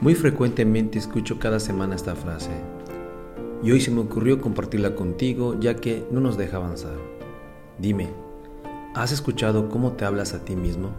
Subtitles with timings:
[0.00, 2.50] Muy frecuentemente escucho cada semana esta frase
[3.62, 6.96] y hoy se me ocurrió compartirla contigo ya que no nos deja avanzar.
[7.78, 8.10] Dime,
[8.94, 10.90] ¿has escuchado cómo te hablas a ti mismo?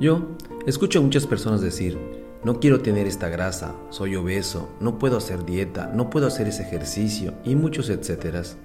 [0.00, 0.28] Yo
[0.64, 1.98] escucho a muchas personas decir,
[2.44, 6.62] no quiero tener esta grasa, soy obeso, no puedo hacer dieta, no puedo hacer ese
[6.62, 8.56] ejercicio y muchos etcéteras.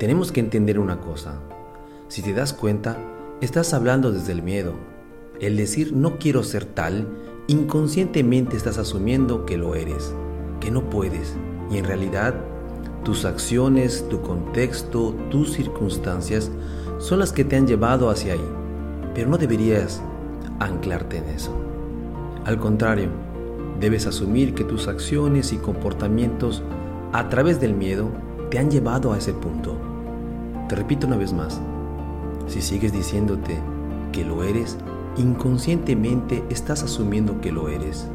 [0.00, 1.40] Tenemos que entender una cosa.
[2.08, 2.96] Si te das cuenta,
[3.40, 4.74] estás hablando desde el miedo.
[5.40, 7.06] El decir no quiero ser tal
[7.48, 10.14] inconscientemente estás asumiendo que lo eres,
[10.60, 11.34] que no puedes,
[11.70, 12.34] y en realidad
[13.04, 16.50] tus acciones, tu contexto, tus circunstancias
[16.98, 18.48] son las que te han llevado hacia ahí,
[19.14, 20.02] pero no deberías
[20.60, 21.50] anclarte en eso.
[22.44, 23.08] Al contrario,
[23.80, 26.62] debes asumir que tus acciones y comportamientos
[27.14, 28.10] a través del miedo
[28.50, 29.74] te han llevado a ese punto.
[30.68, 31.62] Te repito una vez más,
[32.46, 33.58] si sigues diciéndote
[34.12, 34.76] que lo eres,
[35.18, 38.08] inconscientemente estás asumiendo que lo eres.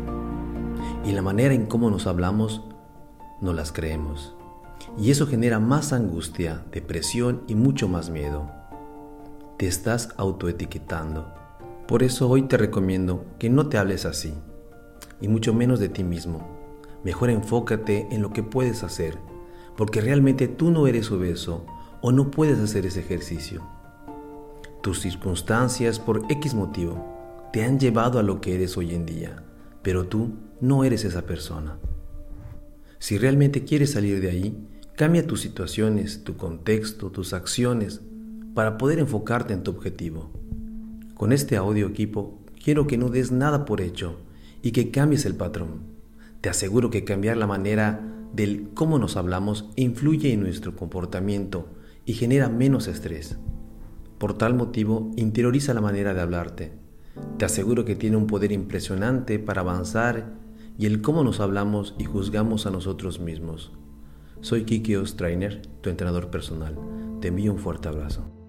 [1.06, 2.64] Y la manera en cómo nos hablamos,
[3.42, 4.36] no las creemos.
[4.98, 8.50] Y eso genera más angustia, depresión y mucho más miedo.
[9.58, 11.34] Te estás autoetiquetando.
[11.88, 14.34] Por eso hoy te recomiendo que no te hables así,
[15.20, 16.48] y mucho menos de ti mismo.
[17.04, 19.18] Mejor enfócate en lo que puedes hacer,
[19.76, 21.66] porque realmente tú no eres obeso
[22.02, 23.62] o no puedes hacer ese ejercicio.
[24.84, 29.42] Tus circunstancias por X motivo te han llevado a lo que eres hoy en día,
[29.82, 31.78] pero tú no eres esa persona.
[33.00, 34.68] Si realmente quieres salir de ahí,
[34.98, 38.02] cambia tus situaciones, tu contexto, tus acciones,
[38.54, 40.32] para poder enfocarte en tu objetivo.
[41.14, 44.18] Con este audio equipo, quiero que no des nada por hecho
[44.62, 45.80] y que cambies el patrón.
[46.42, 48.02] Te aseguro que cambiar la manera
[48.34, 51.70] del cómo nos hablamos influye en nuestro comportamiento
[52.06, 53.38] y genera menos estrés.
[54.24, 56.72] Por tal motivo, interioriza la manera de hablarte.
[57.38, 60.36] Te aseguro que tiene un poder impresionante para avanzar
[60.78, 63.74] y el cómo nos hablamos y juzgamos a nosotros mismos.
[64.40, 66.80] Soy Kiki Ostrainer, tu entrenador personal.
[67.20, 68.43] Te envío un fuerte abrazo.